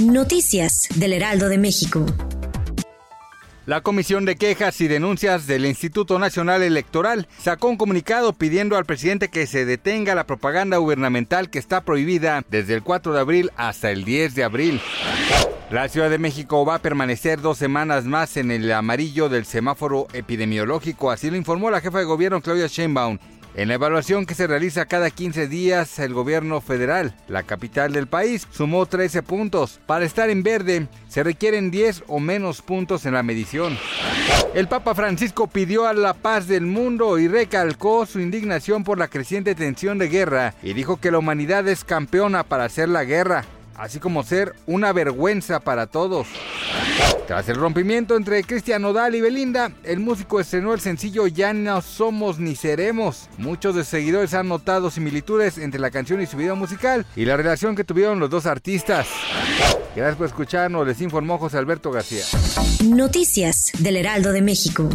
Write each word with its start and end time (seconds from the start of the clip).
Noticias 0.00 0.88
del 0.96 1.14
Heraldo 1.14 1.48
de 1.48 1.56
México. 1.56 2.04
La 3.64 3.80
Comisión 3.80 4.24
de 4.24 4.36
Quejas 4.36 4.80
y 4.80 4.88
Denuncias 4.88 5.46
del 5.46 5.64
Instituto 5.64 6.18
Nacional 6.18 6.62
Electoral 6.62 7.26
sacó 7.38 7.68
un 7.68 7.76
comunicado 7.76 8.32
pidiendo 8.32 8.76
al 8.76 8.84
presidente 8.84 9.28
que 9.28 9.46
se 9.46 9.64
detenga 9.64 10.14
la 10.14 10.26
propaganda 10.26 10.76
gubernamental 10.76 11.48
que 11.48 11.58
está 11.58 11.82
prohibida 11.82 12.44
desde 12.50 12.74
el 12.74 12.82
4 12.82 13.14
de 13.14 13.20
abril 13.20 13.50
hasta 13.56 13.90
el 13.90 14.04
10 14.04 14.34
de 14.34 14.44
abril. 14.44 14.80
La 15.70 15.88
Ciudad 15.88 16.10
de 16.10 16.18
México 16.18 16.66
va 16.66 16.74
a 16.74 16.82
permanecer 16.82 17.40
dos 17.40 17.56
semanas 17.56 18.04
más 18.04 18.36
en 18.36 18.50
el 18.50 18.70
amarillo 18.72 19.30
del 19.30 19.46
semáforo 19.46 20.06
epidemiológico, 20.12 21.10
así 21.10 21.30
lo 21.30 21.36
informó 21.36 21.70
la 21.70 21.80
jefa 21.80 21.98
de 21.98 22.04
gobierno 22.04 22.42
Claudia 22.42 22.66
Sheinbaum. 22.66 23.18
En 23.54 23.68
la 23.68 23.74
evaluación 23.74 24.24
que 24.24 24.34
se 24.34 24.46
realiza 24.46 24.86
cada 24.86 25.10
15 25.10 25.46
días, 25.46 25.98
el 25.98 26.14
gobierno 26.14 26.62
federal, 26.62 27.14
la 27.28 27.42
capital 27.42 27.92
del 27.92 28.06
país, 28.06 28.48
sumó 28.50 28.86
13 28.86 29.22
puntos. 29.22 29.78
Para 29.84 30.06
estar 30.06 30.30
en 30.30 30.42
verde, 30.42 30.88
se 31.06 31.22
requieren 31.22 31.70
10 31.70 32.04
o 32.06 32.18
menos 32.18 32.62
puntos 32.62 33.04
en 33.04 33.12
la 33.12 33.22
medición. 33.22 33.76
El 34.54 34.68
Papa 34.68 34.94
Francisco 34.94 35.48
pidió 35.48 35.86
a 35.86 35.92
la 35.92 36.14
paz 36.14 36.48
del 36.48 36.64
mundo 36.64 37.18
y 37.18 37.28
recalcó 37.28 38.06
su 38.06 38.20
indignación 38.20 38.84
por 38.84 38.98
la 38.98 39.08
creciente 39.08 39.54
tensión 39.54 39.98
de 39.98 40.08
guerra 40.08 40.54
y 40.62 40.72
dijo 40.72 40.98
que 40.98 41.10
la 41.10 41.18
humanidad 41.18 41.68
es 41.68 41.84
campeona 41.84 42.44
para 42.44 42.64
hacer 42.64 42.88
la 42.88 43.04
guerra, 43.04 43.44
así 43.82 43.98
como 43.98 44.22
ser 44.22 44.54
una 44.66 44.92
vergüenza 44.92 45.58
para 45.58 45.88
todos. 45.88 46.28
Tras 47.26 47.48
el 47.48 47.56
rompimiento 47.56 48.16
entre 48.16 48.44
Cristian 48.44 48.82
Nodal 48.82 49.16
y 49.16 49.20
Belinda, 49.20 49.72
el 49.82 49.98
músico 49.98 50.38
estrenó 50.38 50.72
el 50.72 50.78
sencillo 50.78 51.26
Ya 51.26 51.52
no 51.52 51.82
somos 51.82 52.38
ni 52.38 52.54
seremos. 52.54 53.28
Muchos 53.38 53.74
de 53.74 53.82
sus 53.82 53.90
seguidores 53.90 54.34
han 54.34 54.46
notado 54.46 54.88
similitudes 54.88 55.58
entre 55.58 55.80
la 55.80 55.90
canción 55.90 56.22
y 56.22 56.26
su 56.26 56.36
video 56.36 56.54
musical 56.54 57.04
y 57.16 57.24
la 57.24 57.36
relación 57.36 57.74
que 57.74 57.82
tuvieron 57.82 58.20
los 58.20 58.30
dos 58.30 58.46
artistas. 58.46 59.08
Gracias 59.96 60.16
por 60.16 60.26
escucharnos, 60.26 60.86
les 60.86 61.00
informó 61.00 61.38
José 61.38 61.58
Alberto 61.58 61.90
García. 61.90 62.22
Noticias 62.84 63.72
del 63.80 63.96
Heraldo 63.96 64.30
de 64.30 64.42
México. 64.42 64.88